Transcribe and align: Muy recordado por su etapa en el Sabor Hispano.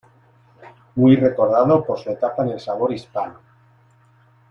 Muy 0.95 1.15
recordado 1.15 1.85
por 1.85 1.99
su 1.99 2.09
etapa 2.09 2.41
en 2.41 2.49
el 2.49 2.59
Sabor 2.59 2.91
Hispano. 2.91 3.37